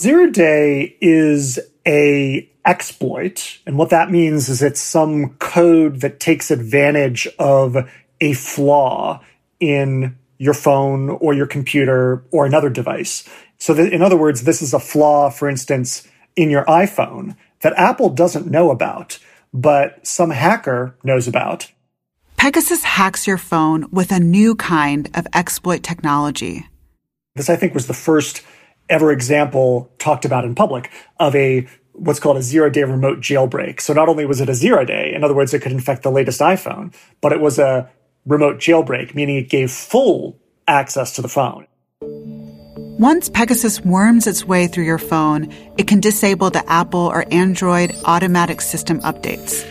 [0.01, 6.51] Zero day is a exploit, and what that means is it's some code that takes
[6.51, 7.77] advantage of
[8.21, 9.21] a flaw
[9.61, 13.29] in your phone or your computer or another device.
[13.59, 17.73] So that, in other words, this is a flaw, for instance, in your iPhone that
[17.79, 19.19] Apple doesn't know about,
[19.55, 21.71] but some hacker knows about.
[22.37, 26.67] Pegasus hacks your phone with a new kind of exploit technology.
[27.35, 28.43] This, I think, was the first
[28.89, 33.81] ever example talked about in public of a what's called a zero day remote jailbreak.
[33.81, 36.11] So not only was it a zero day, in other words, it could infect the
[36.11, 37.91] latest iPhone, but it was a
[38.27, 41.67] remote jailbreak, meaning it gave full access to the phone.
[42.99, 47.95] Once Pegasus worms its way through your phone, it can disable the Apple or Android
[48.05, 49.65] automatic system updates.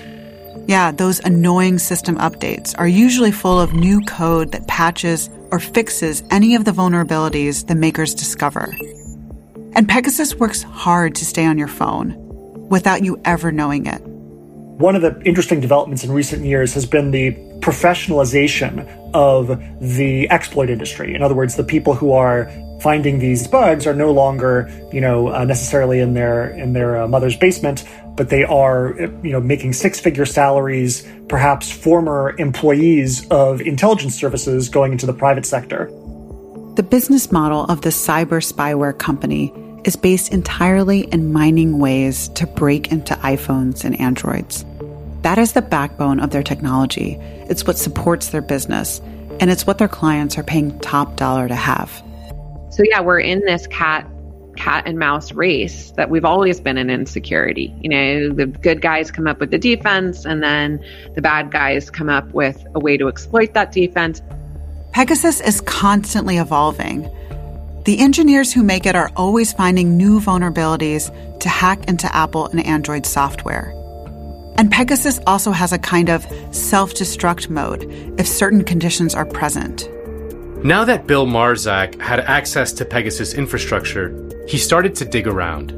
[0.68, 6.24] Yeah, those annoying system updates are usually full of new code that patches or fixes
[6.32, 8.76] any of the vulnerabilities the makers discover.
[9.76, 12.16] And Pegasus works hard to stay on your phone
[12.70, 14.02] without you ever knowing it.
[14.78, 19.48] One of the interesting developments in recent years has been the professionalization of
[19.80, 21.14] the exploit industry.
[21.14, 22.52] In other words, the people who are
[22.82, 27.08] finding these bugs are no longer, you know, uh, necessarily in their in their uh,
[27.08, 34.16] mother's basement, but they are, you know, making six-figure salaries, perhaps former employees of intelligence
[34.16, 35.92] services going into the private sector.
[36.76, 42.48] The business model of the cyber spyware company is based entirely in mining ways to
[42.48, 44.66] break into iPhones and Androids.
[45.22, 47.18] That is the backbone of their technology.
[47.50, 49.00] It's what supports their business,
[49.40, 51.90] and it's what their clients are paying top dollar to have.
[52.72, 54.08] So yeah, we're in this cat
[54.56, 57.74] cat and mouse race that we've always been in insecurity.
[57.82, 61.90] You know, the good guys come up with the defense and then the bad guys
[61.90, 64.22] come up with a way to exploit that defense.
[64.92, 67.10] Pegasus is constantly evolving.
[67.86, 72.66] The engineers who make it are always finding new vulnerabilities to hack into Apple and
[72.66, 73.72] Android software.
[74.58, 77.84] And Pegasus also has a kind of self destruct mode
[78.18, 79.88] if certain conditions are present.
[80.64, 84.10] Now that Bill Marczak had access to Pegasus infrastructure,
[84.48, 85.70] he started to dig around.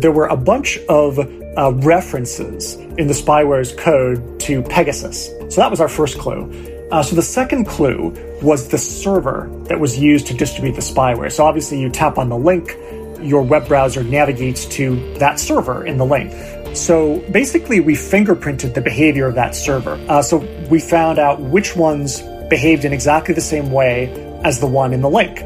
[0.00, 5.26] There were a bunch of uh, references in the spyware's code to Pegasus.
[5.48, 6.88] So that was our first clue.
[6.92, 8.10] Uh, so the second clue
[8.42, 11.30] was the server that was used to distribute the spyware.
[11.30, 12.76] So obviously, you tap on the link,
[13.20, 16.32] your web browser navigates to that server in the link.
[16.76, 19.94] So basically, we fingerprinted the behavior of that server.
[20.08, 20.38] Uh, so
[20.68, 24.08] we found out which ones behaved in exactly the same way
[24.44, 25.40] as the one in the link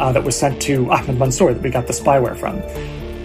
[0.00, 2.56] uh, that was sent to Ahmed Mansour that we got the spyware from.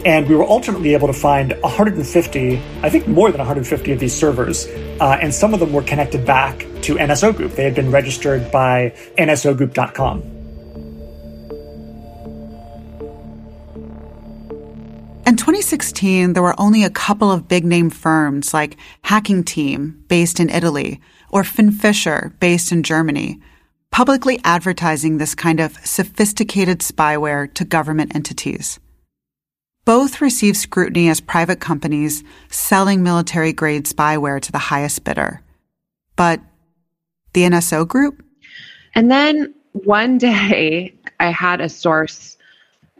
[0.06, 4.14] And we were ultimately able to find 150, I think more than 150 of these
[4.14, 4.68] servers,
[5.00, 7.54] uh, and some of them were connected back to NSO Group.
[7.54, 10.36] They had been registered by nsogroup.com.
[15.26, 20.40] In 2016, there were only a couple of big name firms like Hacking Team, based
[20.40, 23.42] in Italy, or FinFisher, based in Germany,
[23.96, 28.78] publicly advertising this kind of sophisticated spyware to government entities.
[29.86, 35.42] Both receive scrutiny as private companies selling military grade spyware to the highest bidder.
[36.18, 36.42] But
[37.32, 38.22] the NSO group?
[38.96, 42.38] And then one day I had a source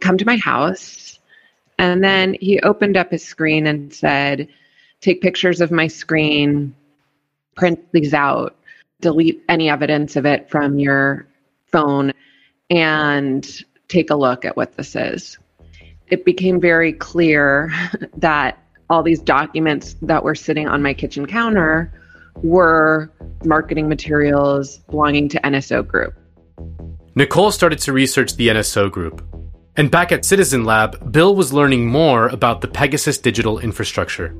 [0.00, 1.18] come to my house
[1.78, 4.48] and then he opened up his screen and said,
[5.02, 6.74] Take pictures of my screen,
[7.54, 8.55] print these out,
[9.00, 11.26] delete any evidence of it from your
[11.70, 12.12] phone,
[12.70, 15.38] and take a look at what this is.
[16.08, 17.72] It became very clear
[18.16, 21.92] that all these documents that were sitting on my kitchen counter
[22.42, 23.10] were
[23.44, 26.14] marketing materials belonging to NSO Group.
[27.14, 29.26] Nicole started to research the NSO Group.
[29.76, 34.34] And back at Citizen Lab, Bill was learning more about the Pegasus digital infrastructure.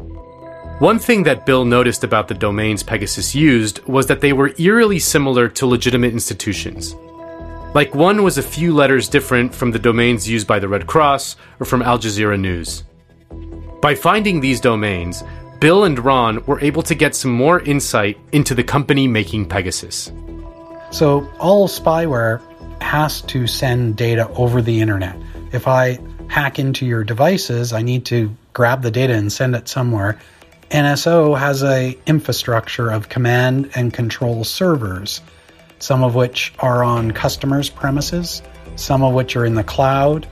[0.78, 4.98] One thing that Bill noticed about the domains Pegasus used was that they were eerily
[4.98, 6.94] similar to legitimate institutions.
[7.72, 11.36] Like one was a few letters different from the domains used by the Red Cross
[11.60, 12.84] or from Al Jazeera News.
[13.80, 15.24] By finding these domains,
[15.60, 20.12] Bill and Ron were able to get some more insight into the company making Pegasus.
[20.90, 22.42] So, all spyware
[22.82, 25.16] has to send data over the internet.
[25.52, 25.98] If I
[26.28, 30.18] hack into your devices, I need to grab the data and send it somewhere.
[30.76, 35.22] NSO has a infrastructure of command and control servers.
[35.78, 38.42] some of which are on customers' premises,
[38.76, 40.26] some of which are in the cloud,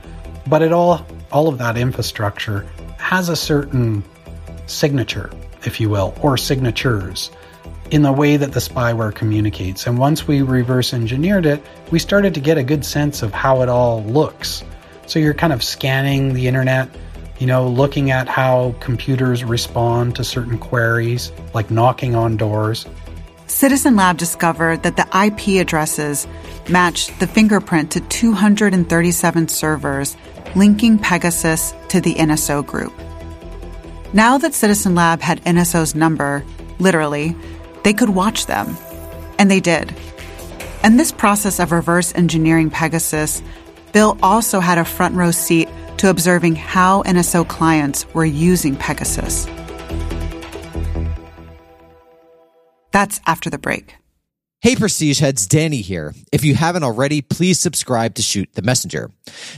[0.47, 2.63] but it all all of that infrastructure
[2.97, 4.03] has a certain
[4.67, 5.31] signature,
[5.63, 7.31] if you will, or signatures
[7.89, 9.87] in the way that the spyware communicates.
[9.87, 13.63] And once we reverse engineered it, we started to get a good sense of how
[13.63, 14.63] it all looks.
[15.07, 16.89] So you're kind of scanning the internet,
[17.39, 22.85] you know, looking at how computers respond to certain queries, like knocking on doors.
[23.47, 26.27] Citizen Lab discovered that the IP addresses
[26.69, 30.17] matched the fingerprint to 237 servers
[30.55, 32.93] linking Pegasus to the NSO group.
[34.13, 36.43] Now that Citizen Lab had NSO's number,
[36.79, 37.35] literally,
[37.83, 38.77] they could watch them.
[39.37, 39.93] And they did.
[40.83, 43.41] And this process of reverse engineering Pegasus,
[43.95, 45.69] Bill also had a front row seat
[45.99, 49.45] to observing how NSO clients were using Pegasus.
[52.91, 53.95] That's after the break.
[54.65, 56.15] Hey, Prestige heads, Danny here.
[56.31, 59.11] If you haven't already, please subscribe to Shoot the Messenger.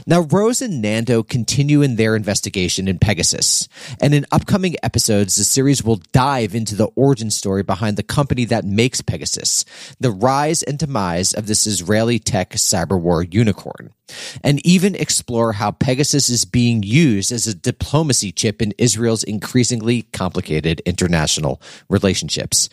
[0.06, 3.70] Now, Rose and Nando continue in their investigation in Pegasus.
[4.02, 8.44] And in upcoming episodes, the series will dive into the origin story behind the company
[8.46, 9.64] that makes Pegasus,
[9.98, 13.94] the rise and demise of this Israeli tech cyber war unicorn,
[14.44, 20.02] and even explore how Pegasus is being used as a diplomacy chip in Israel's increasingly
[20.02, 22.68] complicated international relationships.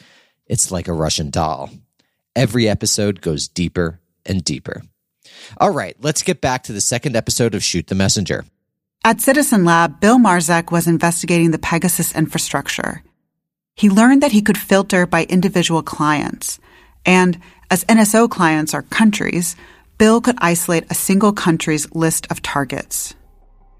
[0.47, 1.69] It's like a Russian doll.
[2.35, 4.81] Every episode goes deeper and deeper.
[5.57, 8.43] All right, let's get back to the second episode of Shoot the Messenger.
[9.05, 13.03] At Citizen Lab, Bill Marczak was investigating the Pegasus infrastructure.
[13.75, 16.59] He learned that he could filter by individual clients.
[17.05, 17.39] And
[17.71, 19.55] as NSO clients are countries,
[19.97, 23.15] Bill could isolate a single country's list of targets.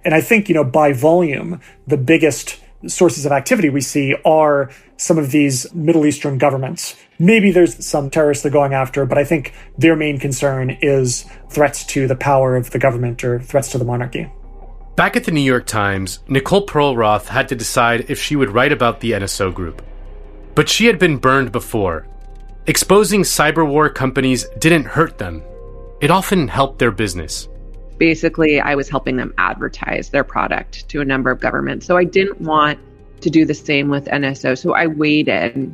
[0.05, 4.69] And I think, you know, by volume, the biggest sources of activity we see are
[4.97, 6.95] some of these Middle Eastern governments.
[7.19, 11.85] Maybe there's some terrorists they're going after, but I think their main concern is threats
[11.87, 14.31] to the power of the government or threats to the monarchy.
[14.95, 18.71] Back at the New York Times, Nicole Perlroth had to decide if she would write
[18.71, 19.81] about the NSO group.
[20.53, 22.07] But she had been burned before.
[22.65, 25.43] Exposing cyber war companies didn't hurt them,
[26.01, 27.47] it often helped their business
[27.97, 31.85] basically I was helping them advertise their product to a number of governments.
[31.85, 32.79] So I didn't want
[33.21, 34.57] to do the same with NSO.
[34.57, 35.73] So I waited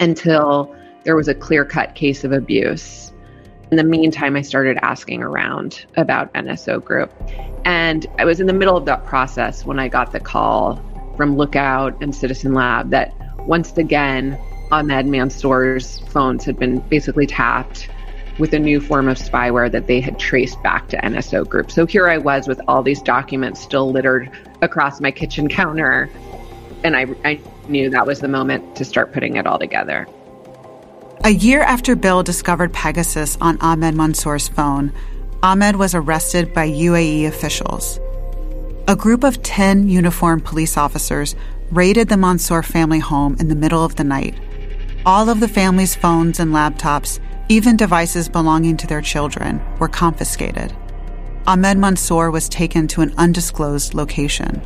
[0.00, 3.12] until there was a clear cut case of abuse.
[3.70, 7.12] In the meantime, I started asking around about NSO Group.
[7.64, 10.80] And I was in the middle of that process when I got the call
[11.16, 14.38] from Lookout and Citizen Lab that once again,
[14.70, 17.88] Ahmed Mansour's phones had been basically tapped
[18.38, 21.70] with a new form of spyware that they had traced back to NSO Group.
[21.70, 24.30] So here I was with all these documents still littered
[24.62, 26.10] across my kitchen counter.
[26.84, 30.06] And I, I knew that was the moment to start putting it all together.
[31.24, 34.92] A year after Bill discovered Pegasus on Ahmed Mansour's phone,
[35.42, 37.98] Ahmed was arrested by UAE officials.
[38.86, 41.34] A group of 10 uniformed police officers
[41.70, 44.38] raided the Mansour family home in the middle of the night.
[45.04, 47.18] All of the family's phones and laptops
[47.48, 50.74] even devices belonging to their children were confiscated.
[51.46, 54.60] Ahmed Mansour was taken to an undisclosed location.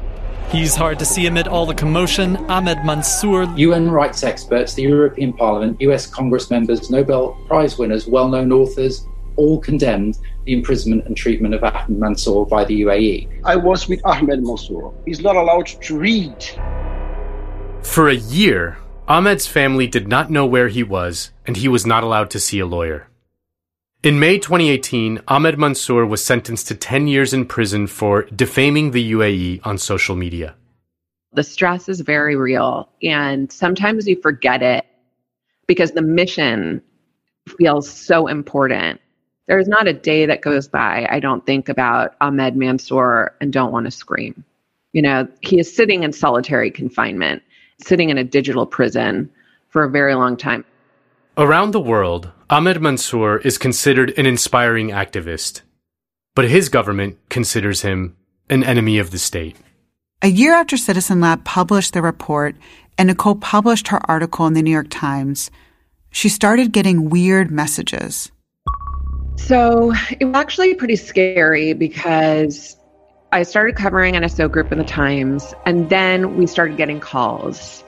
[0.51, 2.37] He's hard to see amid all the commotion.
[2.49, 3.45] Ahmed Mansour.
[3.57, 9.07] UN rights experts, the European Parliament, US Congress members, Nobel Prize winners, well known authors,
[9.37, 13.29] all condemned the imprisonment and treatment of Ahmed Mansour by the UAE.
[13.45, 14.91] I was with Ahmed Mansour.
[15.05, 16.45] He's not allowed to read.
[17.83, 18.79] For a year,
[19.11, 22.61] Ahmed's family did not know where he was, and he was not allowed to see
[22.61, 23.09] a lawyer.
[24.05, 29.11] In May 2018, Ahmed Mansour was sentenced to 10 years in prison for defaming the
[29.11, 30.55] UAE on social media.
[31.33, 34.87] The stress is very real, and sometimes you forget it
[35.67, 36.81] because the mission
[37.59, 39.01] feels so important.
[39.49, 43.73] There's not a day that goes by I don't think about Ahmed Mansour and don't
[43.73, 44.45] want to scream.
[44.93, 47.43] You know, he is sitting in solitary confinement
[47.85, 49.31] sitting in a digital prison
[49.69, 50.65] for a very long time.
[51.37, 55.63] Around the world, Ahmed Mansour is considered an inspiring activist,
[56.35, 58.17] but his government considers him
[58.49, 59.57] an enemy of the state.
[60.23, 62.57] A year after Citizen Lab published the report
[62.99, 65.51] and Nicole published her article in the New York Times,
[66.11, 68.31] she started getting weird messages.
[69.37, 72.77] So it was actually pretty scary because
[73.33, 77.85] I started covering NSO Group in the Times, and then we started getting calls.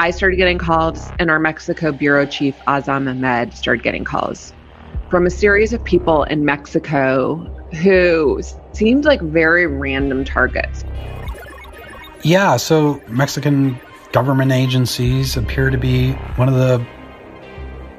[0.00, 4.52] I started getting calls, and our Mexico bureau chief, Azam Ahmed, started getting calls
[5.10, 7.36] from a series of people in Mexico
[7.84, 10.84] who seemed like very random targets.
[12.24, 13.78] Yeah, so Mexican
[14.10, 16.84] government agencies appear to be one of the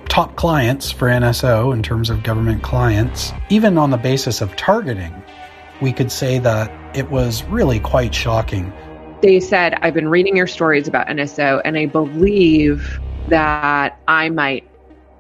[0.10, 5.23] top clients for NSO in terms of government clients, even on the basis of targeting,
[5.84, 8.74] we could say that it was really quite shocking.
[9.22, 14.68] They said, I've been reading your stories about NSO, and I believe that I might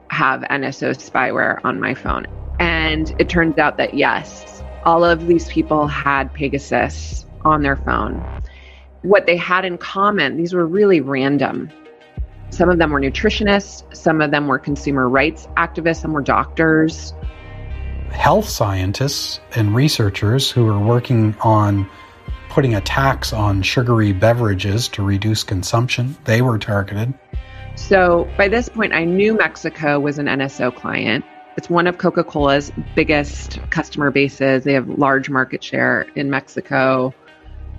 [0.09, 2.25] have NSO spyware on my phone.
[2.59, 8.23] And it turns out that yes, all of these people had Pegasus on their phone.
[9.01, 11.69] What they had in common, these were really random.
[12.51, 17.13] Some of them were nutritionists, some of them were consumer rights activists, some were doctors.
[18.13, 21.89] Health scientists and researchers who were working on
[22.49, 27.13] putting a tax on sugary beverages to reduce consumption, they were targeted.
[27.75, 31.25] So by this point, I knew Mexico was an NSO client.
[31.57, 34.63] It's one of Coca Cola's biggest customer bases.
[34.63, 37.13] They have large market share in Mexico.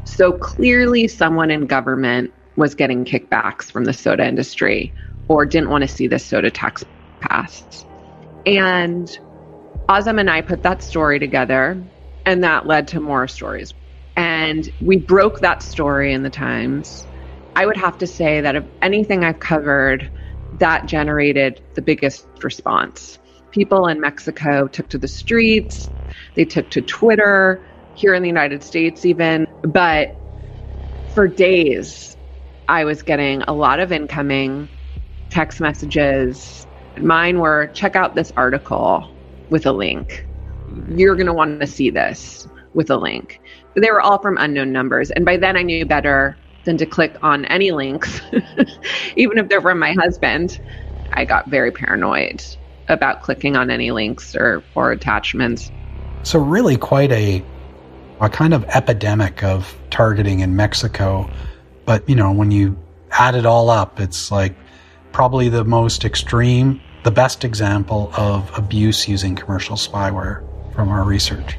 [0.05, 4.93] So clearly, someone in government was getting kickbacks from the soda industry
[5.29, 6.85] or didn't want to see the soda tax
[7.21, 7.87] passed.
[8.47, 9.19] And
[9.89, 11.83] Azam and I put that story together,
[12.25, 13.75] and that led to more stories.
[14.17, 17.07] And we broke that story in the Times.
[17.57, 20.11] I would have to say that of anything I've covered,
[20.59, 23.19] that generated the biggest response.
[23.51, 25.91] People in Mexico took to the streets,
[26.35, 29.47] they took to Twitter, here in the United States, even.
[29.63, 30.17] But
[31.15, 32.17] for days,
[32.69, 34.69] I was getting a lot of incoming
[35.31, 36.67] text messages.
[36.99, 39.14] Mine were check out this article
[39.55, 40.27] with a link.
[40.89, 43.41] You're going to want to see this with a link.
[43.73, 45.13] But they were all from unknown numbers.
[45.13, 48.21] And by then I knew better than to click on any links,
[49.17, 50.61] even if they're from my husband.
[51.13, 52.45] I got very paranoid
[52.89, 55.71] about clicking on any links or, or attachments.
[56.25, 57.45] So, really, quite a,
[58.21, 61.31] a kind of epidemic of targeting in Mexico.
[61.85, 62.77] But, you know, when you
[63.13, 64.57] add it all up, it's like
[65.13, 70.43] probably the most extreme, the best example of abuse using commercial spyware
[70.75, 71.59] from our research.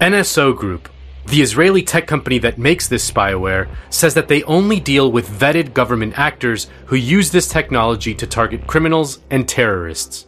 [0.00, 0.88] NSO Group,
[1.26, 5.74] the Israeli tech company that makes this spyware, says that they only deal with vetted
[5.74, 10.26] government actors who use this technology to target criminals and terrorists.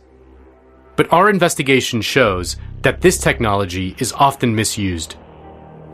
[0.96, 5.14] But our investigation shows that this technology is often misused.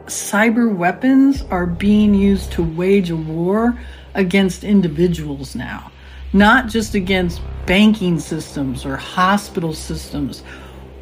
[0.06, 3.78] Cyber weapons are being used to wage a war
[4.14, 5.92] against individuals now,
[6.32, 10.42] not just against banking systems or hospital systems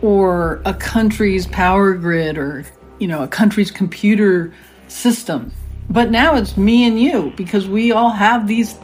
[0.03, 2.65] or a country's power grid or
[2.99, 4.53] you know a country's computer
[4.89, 5.53] system
[5.91, 8.77] but now it's me and you because we all have these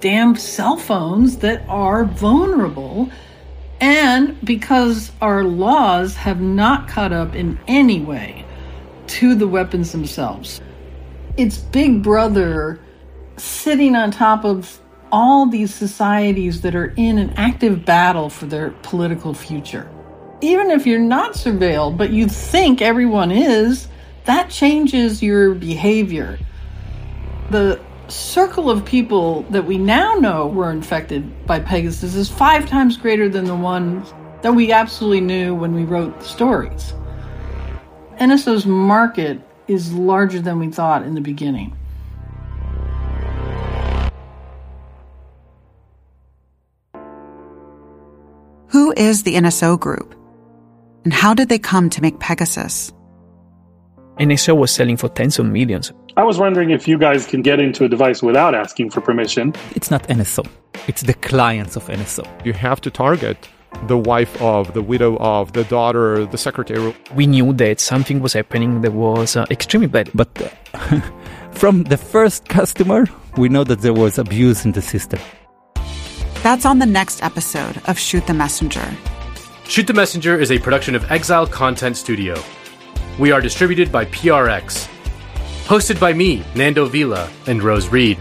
[0.00, 3.10] damn cell phones that are vulnerable.
[3.80, 8.44] And because our laws have not caught up in any way
[9.06, 10.60] to the weapons themselves
[11.38, 12.78] it's big brother
[13.36, 14.80] sitting on top of
[15.12, 19.90] all these societies that are in an active battle for their political future
[20.40, 23.88] even if you're not surveilled, but you think everyone is,
[24.24, 26.38] that changes your behavior.
[27.50, 32.96] The circle of people that we now know were infected by Pegasus is five times
[32.96, 36.94] greater than the ones that we absolutely knew when we wrote the stories.
[38.20, 41.77] NSO's market is larger than we thought in the beginning.
[48.98, 50.14] Is the NSO group?
[51.04, 52.92] And how did they come to make Pegasus?
[54.18, 55.92] NSO was selling for tens of millions.
[56.16, 59.54] I was wondering if you guys can get into a device without asking for permission.
[59.76, 60.44] It's not NSO,
[60.88, 62.26] it's the clients of NSO.
[62.44, 63.48] You have to target
[63.86, 66.92] the wife of, the widow of, the daughter, the secretary.
[67.14, 70.10] We knew that something was happening that was uh, extremely bad.
[70.12, 70.28] But
[70.74, 71.00] uh,
[71.52, 75.20] from the first customer, we know that there was abuse in the system.
[76.42, 78.96] That's on the next episode of Shoot the Messenger.
[79.64, 82.40] Shoot the Messenger is a production of Exile Content Studio.
[83.18, 84.88] We are distributed by PRX.
[85.64, 88.18] Hosted by me, Nando Vila, and Rose Reid.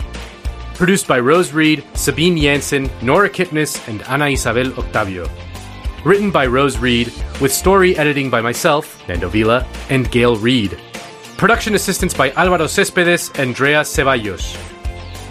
[0.73, 5.29] Produced by Rose Reid, Sabine Jansen, Nora Kipnis, and Ana Isabel Octavio.
[6.03, 10.77] Written by Rose Reid, with story editing by myself, Nando Vila, and Gail Reed.
[11.37, 14.57] Production assistance by Alvaro Cespedes and Andrea Ceballos.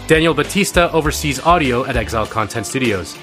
[0.07, 3.17] Daniel Batista oversees audio at Exile Content Studios.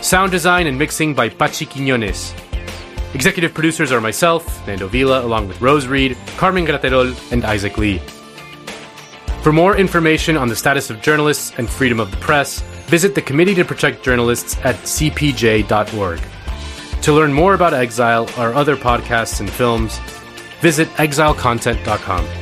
[0.00, 2.32] Sound design and mixing by Pachi Quiñones.
[3.14, 7.98] Executive producers are myself, Nando Vila, along with Rose Reid, Carmen Graterol, and Isaac Lee.
[9.42, 13.22] For more information on the status of journalists and freedom of the press, visit the
[13.22, 16.20] Committee to Protect Journalists at cpj.org.
[17.02, 19.98] To learn more about Exile, our other podcasts and films,
[20.60, 22.39] visit exilecontent.com.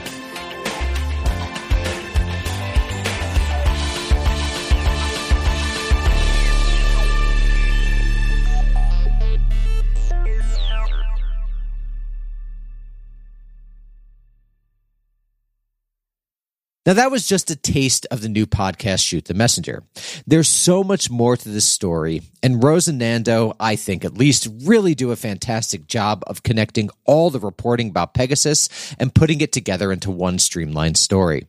[16.89, 19.83] Now, that was just a taste of the new podcast, Shoot the Messenger.
[20.27, 24.49] There's so much more to this story, and Rose and Nando, I think at least,
[24.63, 29.53] really do a fantastic job of connecting all the reporting about Pegasus and putting it
[29.53, 31.47] together into one streamlined story.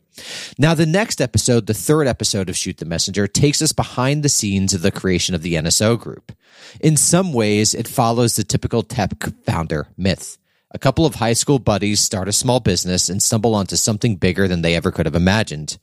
[0.58, 4.28] Now, the next episode, the third episode of Shoot the Messenger, takes us behind the
[4.28, 6.34] scenes of the creation of the NSO group.
[6.82, 9.12] In some ways, it follows the typical tech
[9.46, 10.38] founder myth.
[10.72, 14.48] A couple of high school buddies start a small business and stumble onto something bigger
[14.48, 15.80] than they ever could have imagined.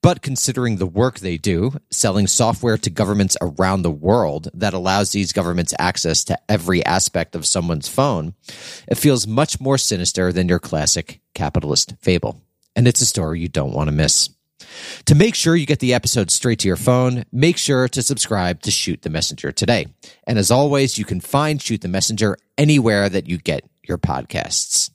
[0.00, 5.12] But considering the work they do, selling software to governments around the world that allows
[5.12, 8.32] these governments access to every aspect of someone's phone,
[8.88, 12.40] it feels much more sinister than your classic capitalist fable.
[12.74, 14.30] And it's a story you don't want to miss.
[15.06, 18.62] To make sure you get the episode straight to your phone, make sure to subscribe
[18.62, 19.88] to Shoot the Messenger today.
[20.26, 24.91] And as always, you can find Shoot the Messenger anywhere that you get your podcasts.